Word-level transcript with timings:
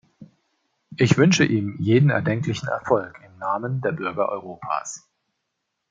Ich 0.97 1.15
wünsche 1.19 1.45
ihm 1.45 1.77
jeden 1.79 2.09
erdenklichen 2.09 2.67
Erfolg 2.67 3.19
im 3.23 3.37
Namen 3.37 3.81
der 3.81 3.91
Bürger 3.91 4.29
Europas. 4.29 5.07